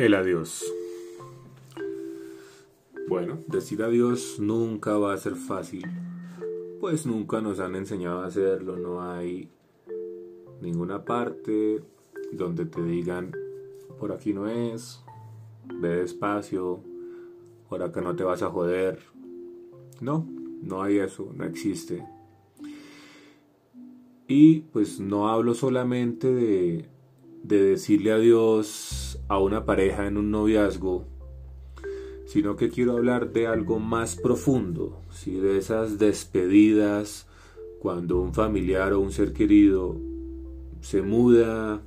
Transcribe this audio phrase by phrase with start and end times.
[0.00, 0.64] El adiós.
[3.06, 5.84] Bueno, decir adiós nunca va a ser fácil,
[6.80, 9.50] pues nunca nos han enseñado a hacerlo, no hay
[10.62, 11.84] ninguna parte
[12.32, 13.36] donde te digan,
[13.98, 15.04] por aquí no es,
[15.66, 16.80] ve despacio,
[17.68, 19.00] por acá no te vas a joder.
[20.00, 20.26] No,
[20.62, 22.02] no hay eso, no existe.
[24.26, 26.88] Y pues no hablo solamente de,
[27.42, 31.04] de decirle adiós a una pareja en un noviazgo,
[32.26, 35.40] sino que quiero hablar de algo más profundo, ¿sí?
[35.40, 37.26] de esas despedidas
[37.80, 39.96] cuando un familiar o un ser querido
[40.80, 41.82] se muda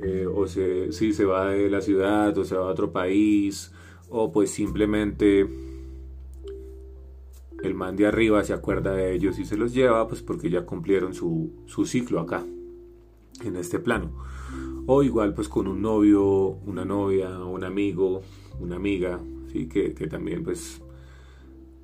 [0.00, 3.72] eh, o se, si se va de la ciudad o se va a otro país
[4.10, 5.48] o pues simplemente
[7.62, 10.64] el man de arriba se acuerda de ellos y se los lleva pues porque ya
[10.64, 12.44] cumplieron su, su ciclo acá
[13.44, 14.10] en este plano
[14.90, 16.24] o igual pues con un novio,
[16.64, 18.22] una novia, un amigo,
[18.58, 19.20] una amiga,
[19.52, 19.68] ¿sí?
[19.68, 20.80] que, que también pues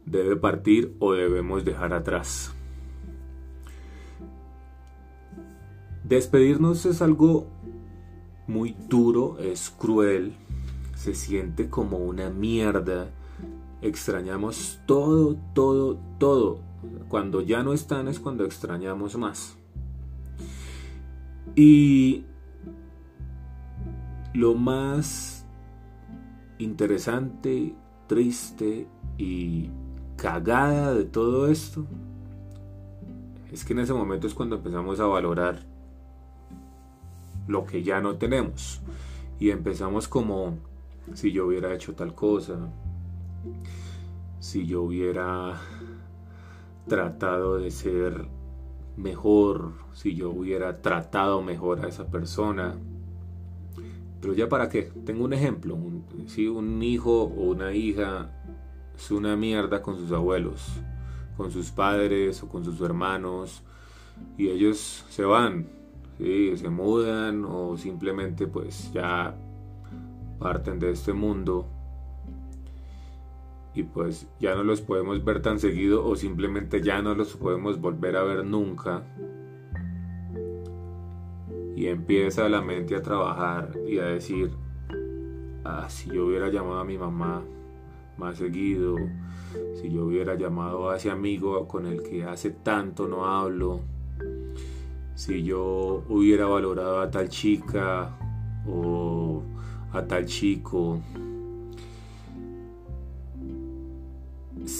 [0.07, 2.55] debe partir o debemos dejar atrás.
[6.03, 7.47] Despedirnos es algo
[8.47, 10.33] muy duro, es cruel,
[10.97, 13.11] se siente como una mierda,
[13.83, 16.61] extrañamos todo, todo, todo.
[17.09, 19.59] Cuando ya no están es cuando extrañamos más.
[21.57, 22.25] Y
[24.33, 25.47] lo más
[26.59, 27.75] interesante,
[28.09, 28.89] triste
[29.19, 29.71] y
[30.17, 31.87] cagada de todo esto
[33.53, 35.61] es que en ese momento es cuando empezamos a valorar
[37.47, 38.81] lo que ya no tenemos.
[39.39, 40.59] Y empezamos como
[41.13, 42.57] si yo hubiera hecho tal cosa,
[44.41, 45.61] si yo hubiera
[46.89, 48.27] tratado de ser
[48.97, 52.77] mejor, si yo hubiera tratado mejor a esa persona,
[54.21, 55.77] pero ya para qué, tengo un ejemplo,
[56.27, 58.31] si un hijo o una hija
[58.97, 60.67] es una mierda con sus abuelos,
[61.37, 63.63] con sus padres o con sus hermanos,
[64.39, 65.67] y ellos se van,
[66.19, 69.35] se mudan o simplemente pues ya
[70.39, 71.69] parten de este mundo
[73.75, 77.81] y pues ya no los podemos ver tan seguido o simplemente ya no los podemos
[77.81, 79.03] volver a ver nunca.
[81.75, 84.53] Y empieza la mente a trabajar y a decir,
[85.65, 87.43] ah, si yo hubiera llamado a mi mamá
[88.17, 88.97] más seguido,
[89.75, 93.81] si yo hubiera llamado a ese amigo con el que hace tanto no hablo,
[95.17, 98.17] si yo hubiera valorado a tal chica
[98.69, 99.43] o
[99.93, 101.01] a tal chico,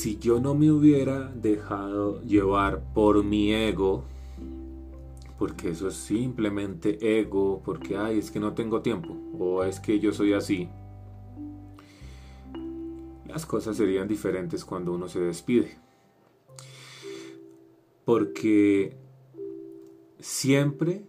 [0.05, 4.05] si yo no me hubiera dejado llevar por mi ego,
[5.39, 10.01] porque eso es simplemente ego, porque, ay, es que no tengo tiempo, o es que
[10.01, 10.69] yo soy así.
[13.27, 15.79] Las cosas serían diferentes cuando uno se despide.
[18.05, 18.99] Porque
[20.19, 21.07] siempre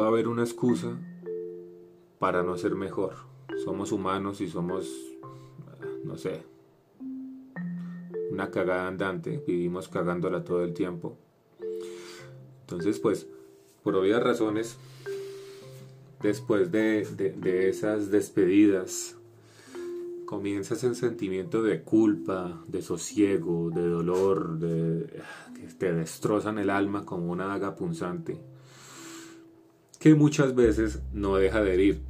[0.00, 0.98] va a haber una excusa
[2.18, 3.16] para no ser mejor.
[3.66, 4.90] Somos humanos y somos,
[6.04, 6.42] no sé,
[8.30, 11.16] una cagada andante, vivimos cagándola todo el tiempo.
[12.60, 13.26] Entonces, pues,
[13.82, 14.76] por obvias razones,
[16.22, 17.06] después de,
[17.68, 19.16] esas despedidas,
[20.26, 25.22] comienza ese sentimiento de culpa, de sosiego, de dolor, de,
[25.54, 28.38] que te destrozan el alma como una daga punzante,
[29.98, 32.02] que muchas veces no deja de herir.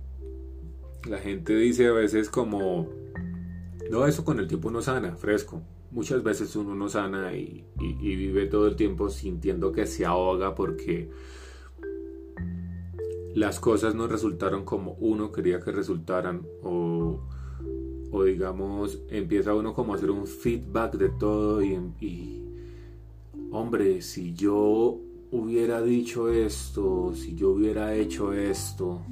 [1.09, 2.89] La gente dice a veces como,
[3.89, 8.47] no, eso con el tiempo no sana, fresco muchas veces uno no sana y, vive
[8.47, 11.11] todo el tiempo sintiendo que se ahoga porque
[13.35, 17.21] las cosas no resultaron como uno quería que resultaran o,
[18.25, 22.43] digamos empieza uno como a hacer un feedback de todo y, y
[23.53, 24.99] hombre si yo
[25.31, 29.03] hubiera dicho esto si yo hubiera hecho esto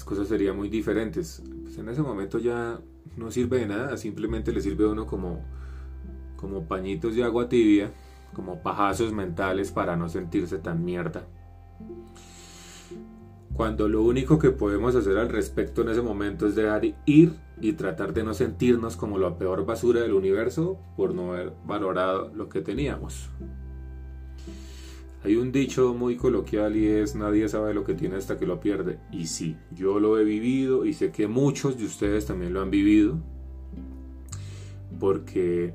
[0.00, 1.42] las cosas serían muy diferentes.
[1.62, 2.80] Pues en ese momento ya
[3.16, 5.44] no sirve de nada, simplemente le sirve a uno como,
[6.36, 7.92] como pañitos de agua tibia,
[8.32, 11.26] como pajazos mentales para no sentirse tan mierda.
[13.54, 17.74] Cuando lo único que podemos hacer al respecto en ese momento es dejar ir y
[17.74, 22.48] tratar de no sentirnos como la peor basura del universo por no haber valorado lo
[22.48, 23.28] que teníamos.
[25.22, 28.58] Hay un dicho muy coloquial y es nadie sabe lo que tiene hasta que lo
[28.58, 28.98] pierde.
[29.12, 32.70] Y sí, yo lo he vivido y sé que muchos de ustedes también lo han
[32.70, 33.18] vivido.
[34.98, 35.74] Porque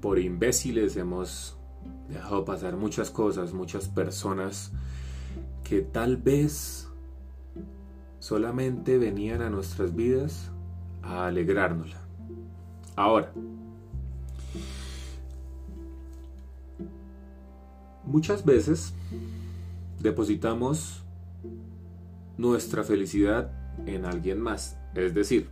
[0.00, 1.56] por imbéciles hemos
[2.08, 4.72] dejado pasar muchas cosas, muchas personas
[5.64, 6.88] que tal vez
[8.18, 10.50] solamente venían a nuestras vidas
[11.02, 12.00] a alegrárnosla.
[12.96, 13.32] Ahora,
[18.08, 18.94] muchas veces
[20.00, 21.02] depositamos
[22.36, 23.52] nuestra felicidad
[23.86, 24.78] en alguien más.
[24.94, 25.48] Es decir,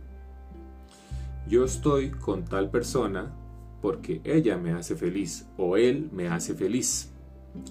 [1.47, 3.33] yo estoy con tal persona
[3.81, 7.11] porque ella me hace feliz o él me hace feliz.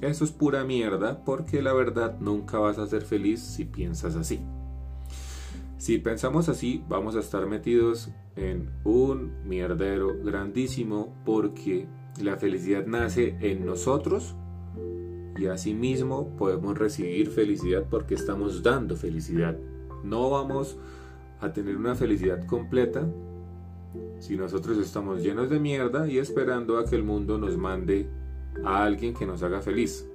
[0.00, 4.40] Eso es pura mierda porque la verdad nunca vas a ser feliz si piensas así.
[5.78, 11.86] Si pensamos así, vamos a estar metidos en un mierdero grandísimo porque
[12.20, 14.34] la felicidad nace en nosotros
[15.36, 19.56] y asimismo podemos recibir felicidad porque estamos dando felicidad.
[20.02, 20.76] No vamos
[21.40, 23.06] a tener una felicidad completa
[24.18, 28.08] si nosotros estamos llenos de mierda y esperando a que el mundo nos mande
[28.64, 30.08] a alguien que nos haga feliz.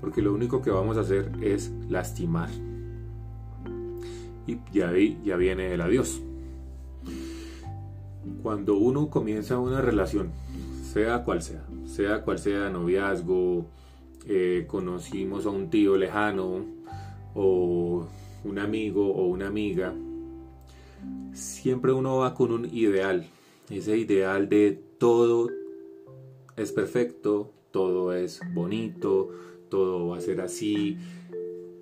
[0.00, 2.50] Porque lo único que vamos a hacer es lastimar.
[4.46, 4.92] Y ya
[5.22, 6.22] ya viene el adiós.
[8.42, 10.30] Cuando uno comienza una relación,
[10.82, 13.66] sea cual sea, sea cual sea noviazgo,
[14.66, 16.64] conocimos a un tío lejano
[17.34, 18.06] o
[18.44, 19.94] un amigo o una amiga,
[21.32, 23.26] siempre uno va con un ideal.
[23.68, 25.48] Ese ideal de todo
[26.56, 29.30] es perfecto, todo es bonito,
[29.68, 30.98] todo va a ser así,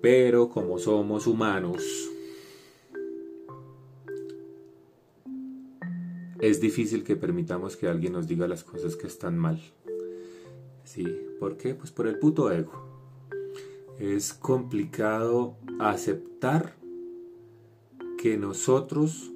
[0.01, 1.83] pero como somos humanos,
[6.39, 9.59] es difícil que permitamos que alguien nos diga las cosas que están mal.
[10.83, 11.05] ¿Sí?
[11.39, 11.73] ¿Por qué?
[11.73, 12.71] Pues por el puto ego.
[13.97, 16.75] Es complicado aceptar
[18.17, 19.31] que nosotros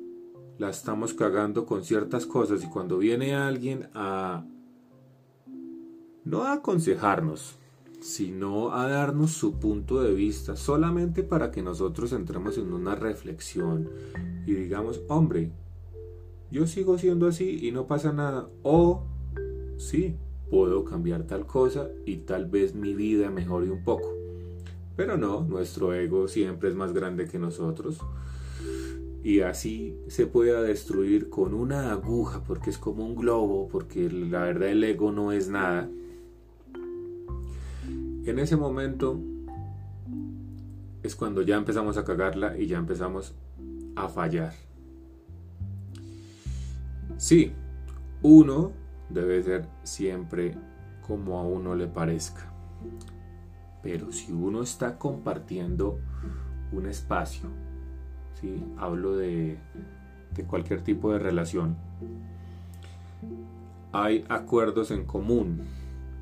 [0.58, 4.46] la estamos cagando con ciertas cosas y cuando viene alguien a
[6.26, 7.56] no a aconsejarnos,
[8.00, 13.90] sino a darnos su punto de vista, solamente para que nosotros entremos en una reflexión
[14.46, 15.52] y digamos, hombre,
[16.52, 19.04] yo sigo siendo así y no pasa nada, o
[19.78, 20.18] sí,
[20.54, 24.14] puedo cambiar tal cosa y tal vez mi vida mejore un poco.
[24.96, 27.98] Pero no, nuestro ego siempre es más grande que nosotros
[29.24, 34.44] y así se pueda destruir con una aguja porque es como un globo, porque la
[34.44, 35.90] verdad el ego no es nada.
[38.24, 39.20] En ese momento
[41.02, 43.34] es cuando ya empezamos a cagarla y ya empezamos
[43.96, 44.54] a fallar.
[47.18, 47.54] Sí,
[48.22, 48.83] uno
[49.14, 50.56] debe ser siempre
[51.06, 52.52] como a uno le parezca.
[53.82, 56.00] Pero si uno está compartiendo
[56.72, 57.50] un espacio
[58.78, 59.58] hablo de,
[60.36, 61.76] de cualquier tipo de relación,
[63.92, 65.62] hay acuerdos en común.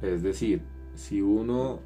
[0.02, 0.62] Es decir,
[0.96, 1.80] si uno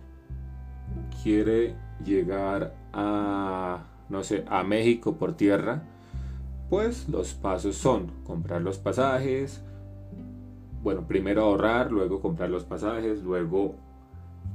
[1.24, 5.84] quiere llegar a, no sé, a México por tierra,
[6.70, 9.64] pues los pasos son comprar los pasajes,
[10.86, 13.74] bueno, primero ahorrar, luego comprar los pasajes, luego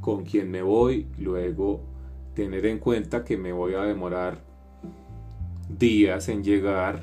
[0.01, 1.81] con quién me voy, luego
[2.35, 4.39] tener en cuenta que me voy a demorar
[5.77, 7.03] días en llegar,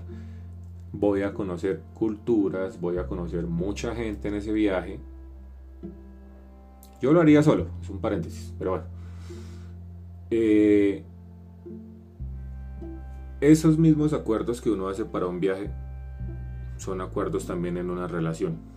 [0.94, 4.98] voy a conocer culturas, voy a conocer mucha gente en ese viaje.
[7.02, 8.86] Yo lo haría solo, es un paréntesis, pero bueno.
[10.32, 11.04] Eh,
[13.42, 15.70] esos mismos acuerdos que uno hace para un viaje
[16.78, 18.77] son acuerdos también en una relación.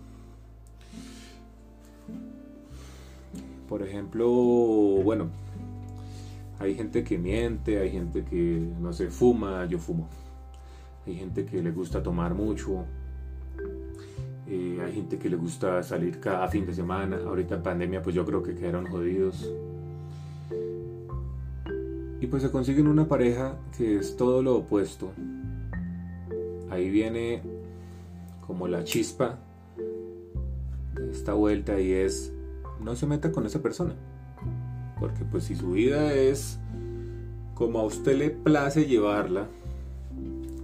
[3.71, 5.29] Por ejemplo, bueno,
[6.59, 10.09] hay gente que miente, hay gente que, no se fuma, yo fumo.
[11.07, 12.83] Hay gente que le gusta tomar mucho.
[14.45, 17.17] Eh, hay gente que le gusta salir cada fin de semana.
[17.25, 19.49] Ahorita en pandemia pues yo creo que quedaron jodidos.
[22.19, 25.13] Y pues se consiguen una pareja que es todo lo opuesto.
[26.69, 27.41] Ahí viene
[28.45, 29.39] como la chispa
[30.93, 32.33] de esta vuelta y es
[32.83, 33.93] no se meta con esa persona.
[34.99, 36.59] Porque pues si su vida es
[37.55, 39.47] como a usted le place llevarla,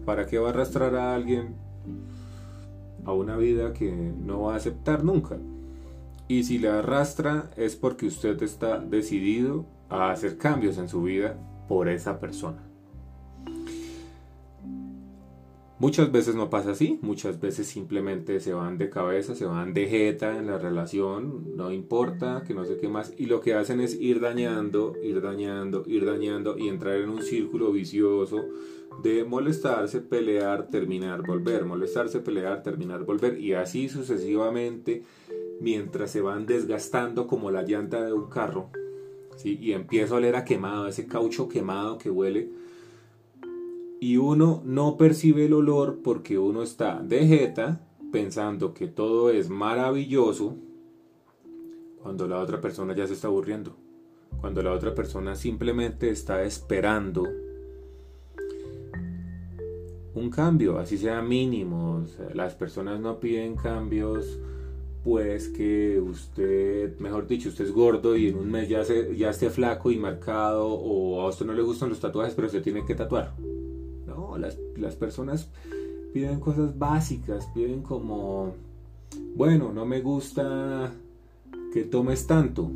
[0.05, 1.55] ¿para qué va a arrastrar a alguien
[3.05, 5.37] a una vida que no va a aceptar nunca?
[6.27, 11.37] Y si le arrastra es porque usted está decidido a hacer cambios en su vida
[11.67, 12.66] por esa persona.
[15.79, 19.85] Muchas veces no pasa así, muchas veces simplemente se van de cabeza, se van de
[19.85, 23.79] jeta en la relación, no importa, que no sé qué más, y lo que hacen
[23.79, 28.43] es ir dañando, ir dañando, ir dañando y entrar en un círculo vicioso
[29.03, 35.03] de molestarse, pelear, terminar, volver, molestarse, pelear, terminar, volver, y así sucesivamente
[35.61, 38.71] mientras se van desgastando como la llanta de un carro,
[39.35, 39.59] ¿sí?
[39.61, 42.49] y empiezo a oler a quemado, ese caucho quemado que huele
[43.99, 49.49] y uno no percibe el olor porque uno está de jeta pensando que todo es
[49.49, 50.55] maravilloso
[52.01, 53.75] cuando la otra persona ya se está aburriendo,
[54.39, 57.23] cuando la otra persona simplemente está esperando
[60.13, 64.39] un cambio, así sea mínimo, las personas no piden cambios
[65.03, 69.29] pues que usted, mejor dicho, usted es gordo y en un mes ya, se, ya
[69.29, 72.85] esté flaco y marcado o a usted no le gustan los tatuajes pero se tiene
[72.85, 73.33] que tatuar.
[74.37, 75.49] Las, las personas
[76.13, 78.53] piden cosas básicas, piden como,
[79.35, 80.91] bueno, no me gusta
[81.73, 82.71] que tomes tanto.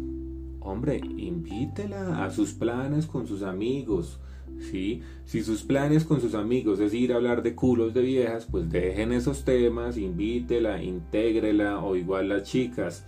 [0.59, 4.19] Hombre, invítela a sus planes con sus amigos.
[4.59, 5.01] ¿sí?
[5.25, 8.69] Si sus planes con sus amigos es ir a hablar de culos de viejas, pues
[8.69, 13.03] dejen esos temas, invítela, intégrela o igual las chicas.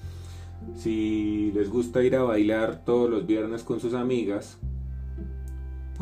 [0.75, 4.57] Si les gusta ir a bailar todos los viernes con sus amigas,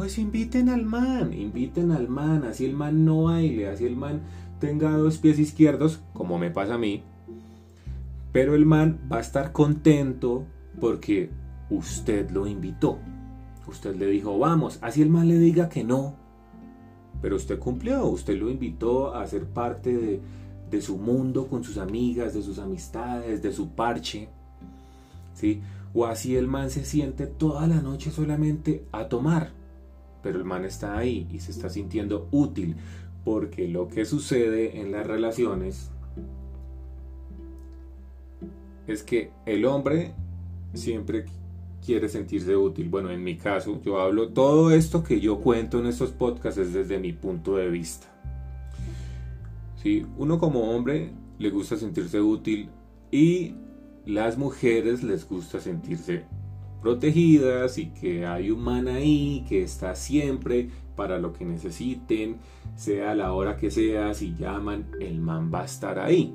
[0.01, 4.22] pues inviten al man, inviten al man, así el man no baile, así el man
[4.60, 7.03] tenga dos pies izquierdos, como me pasa a mí,
[8.31, 10.48] pero el man va a estar contento
[10.79, 11.29] porque
[11.70, 12.98] usted lo invitó.
[13.67, 16.15] Usted le dijo, vamos, así el man le diga que no.
[17.22, 20.20] Pero usted cumplió, usted lo invitó a ser parte de,
[20.72, 24.29] de su mundo con sus amigas, de sus amistades, de su parche.
[25.36, 25.62] ¿Sí?
[25.93, 29.61] O así el man se siente toda la noche solamente a tomar.
[30.24, 32.75] Pero el man está ahí y se está sintiendo útil.
[33.24, 35.92] Porque lo que sucede en las relaciones
[38.88, 40.13] es que el hombre
[40.74, 41.25] siempre
[41.86, 42.90] quiere sentirse útil.
[42.90, 46.74] Bueno, en mi caso, yo hablo todo esto que yo cuento en estos podcasts es
[46.74, 48.08] desde mi punto de vista.
[49.82, 50.06] ¿Sí?
[50.18, 52.70] Uno como hombre le gusta sentirse útil
[53.12, 53.56] y
[54.06, 56.24] las mujeres les gusta sentirse
[56.81, 62.38] protegidas y que hay un man ahí que está siempre para lo que necesiten,
[62.75, 66.33] sea la hora que sea, si llaman, el man va a estar ahí.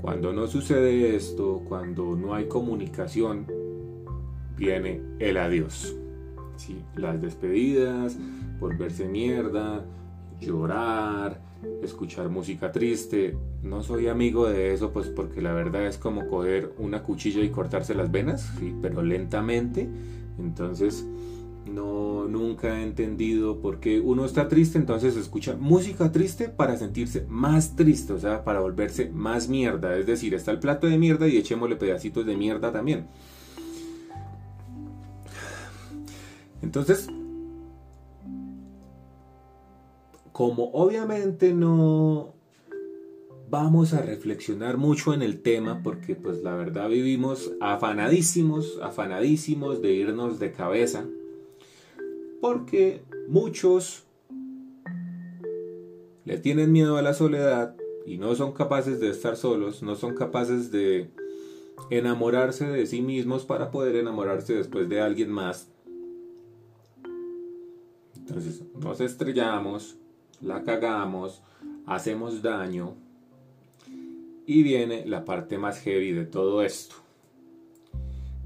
[0.00, 3.46] Cuando no sucede esto, cuando no hay comunicación,
[4.56, 5.96] viene el adiós.
[6.56, 6.82] ¿sí?
[6.94, 8.18] Las despedidas,
[8.60, 9.84] volverse mierda,
[10.40, 11.40] llorar,
[11.82, 13.36] escuchar música triste.
[13.62, 17.50] No soy amigo de eso, pues porque la verdad es como coger una cuchilla y
[17.50, 18.74] cortarse las venas, ¿sí?
[18.82, 19.88] pero lentamente.
[20.38, 21.06] Entonces,
[21.72, 27.24] no nunca he entendido por qué uno está triste, entonces escucha música triste para sentirse
[27.28, 29.96] más triste, o sea, para volverse más mierda.
[29.96, 33.06] Es decir, está el plato de mierda y echémosle pedacitos de mierda también.
[36.62, 37.08] Entonces,
[40.34, 42.34] como obviamente no
[43.48, 49.92] vamos a reflexionar mucho en el tema porque pues la verdad vivimos afanadísimos, afanadísimos de
[49.92, 51.06] irnos de cabeza
[52.40, 54.06] porque muchos
[56.24, 60.16] le tienen miedo a la soledad y no son capaces de estar solos, no son
[60.16, 61.12] capaces de
[61.90, 65.68] enamorarse de sí mismos para poder enamorarse después de alguien más.
[68.16, 69.96] Entonces nos estrellamos,
[70.42, 71.42] la cagamos,
[71.86, 72.94] hacemos daño
[74.46, 76.96] y viene la parte más heavy de todo esto.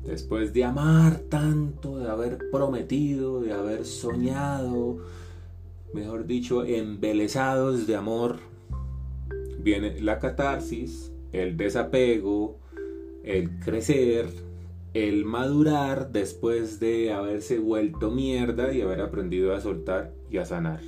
[0.05, 4.99] Después de amar tanto, de haber prometido, de haber soñado,
[5.93, 8.39] mejor dicho, embelesados de amor,
[9.59, 12.59] viene la catarsis, el desapego,
[13.25, 14.29] el crecer,
[14.95, 20.81] el madurar después de haberse vuelto mierda y haber aprendido a soltar y a sanar.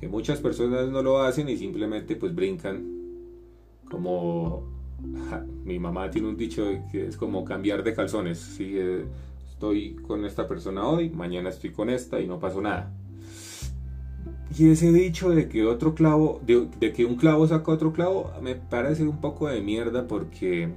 [0.00, 3.00] Que muchas personas no lo hacen y simplemente pues brincan
[3.90, 4.64] como
[5.64, 8.38] mi mamá tiene un dicho que es como cambiar de calzones.
[8.38, 8.72] ¿sí?
[8.76, 9.04] Eh,
[9.50, 12.92] estoy con esta persona hoy, mañana estoy con esta y no pasó nada.
[14.58, 18.56] Y ese dicho de que otro clavo, de, que un clavo saca otro clavo, me
[18.56, 20.70] parece un poco de mierda porque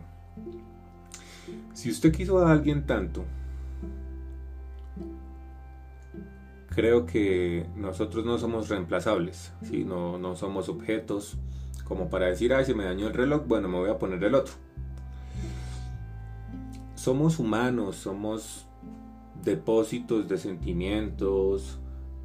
[1.74, 3.24] si usted quiso a alguien tanto,
[6.75, 9.84] creo que nosotros no somos reemplazables, ¿sí?
[9.84, 11.38] no, no somos objetos
[11.84, 14.36] como para decir, ay, se me dañó el reloj, bueno, me voy a poner el
[14.36, 14.53] otro.
[16.96, 18.65] Somos humanos, somos
[19.44, 21.80] depósitos de sentimientos,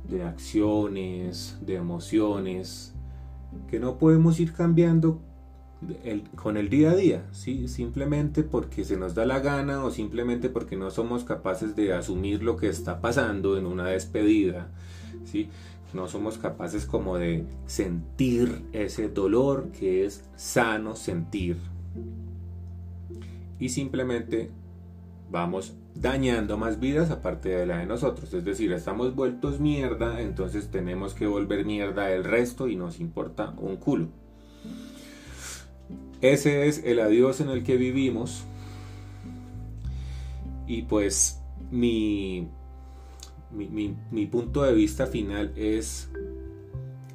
[0.09, 2.95] de acciones, de emociones,
[3.69, 5.21] que no podemos ir cambiando
[6.35, 7.69] con el día a día, ¿sí?
[7.69, 12.43] simplemente porque se nos da la gana o simplemente porque no somos capaces de asumir
[12.43, 14.69] lo que está pasando en una despedida.
[15.25, 15.49] ¿sí?
[15.93, 21.57] no somos capaces como de sentir ese dolor que es sano sentir.
[23.59, 24.51] Y simplemente
[25.31, 28.33] vamos dañando más vidas aparte de la de nosotros.
[28.35, 33.55] Es decir, estamos vueltos mierda, entonces tenemos que volver mierda el resto y nos importa
[33.59, 34.09] un culo.
[36.21, 38.45] Ese es el adiós en el que vivimos.
[40.67, 42.49] Y pues mi,
[43.53, 46.11] mi, punto de vista final es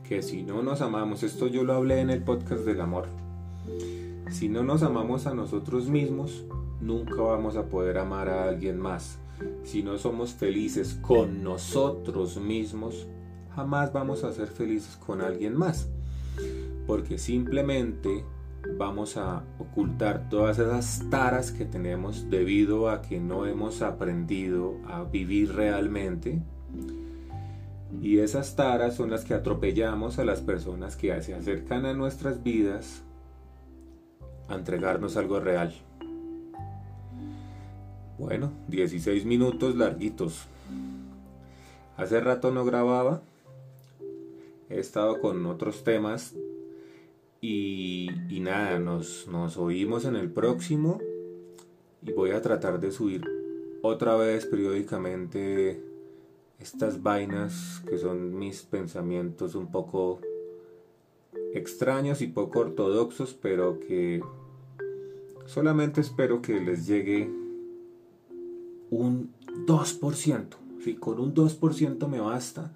[0.07, 3.07] que si no nos amamos, esto yo lo hablé en el podcast del amor,
[4.29, 6.45] si no nos amamos a nosotros mismos,
[6.81, 9.19] nunca vamos a poder amar a alguien más.
[9.63, 13.07] Si no somos felices con nosotros mismos,
[13.55, 15.89] jamás vamos a ser felices con alguien más.
[16.87, 18.25] Porque simplemente
[18.77, 25.03] vamos a ocultar todas esas taras que tenemos debido a que no hemos aprendido a
[25.03, 26.41] vivir realmente.
[28.01, 32.43] Y esas taras son las que atropellamos a las personas que se acercan a nuestras
[32.43, 33.03] vidas
[34.47, 35.73] a entregarnos algo real.
[38.17, 40.47] Bueno, 16 minutos larguitos.
[41.97, 43.21] Hace rato no grababa.
[44.69, 46.35] He estado con otros temas.
[47.45, 51.01] Y, nada, nos, nos oímos en el próximo.
[52.01, 53.29] Y voy a tratar de subir
[53.81, 55.83] otra vez periódicamente
[56.57, 60.21] estas vainas que son mis pensamientos un poco
[61.53, 64.23] extraños y poco ortodoxos, pero que
[65.45, 67.29] solamente espero que les llegue
[68.89, 69.33] un
[69.67, 70.45] 2%.
[70.81, 72.73] Si con un 2% me basta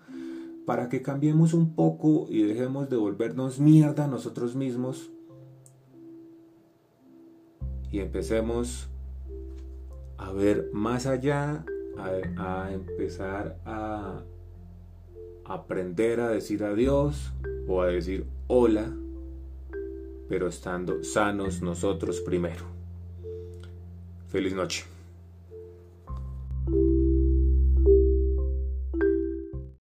[0.68, 5.10] para que cambiemos un poco y dejemos de volvernos mierda a nosotros mismos
[7.90, 8.90] y empecemos
[10.18, 11.64] a ver más allá,
[11.98, 14.26] a, a empezar a
[15.46, 17.32] aprender a decir adiós
[17.66, 18.94] o a decir hola,
[20.28, 22.66] pero estando sanos nosotros primero.
[24.28, 24.97] Feliz noche.